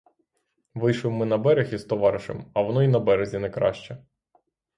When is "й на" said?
2.83-2.99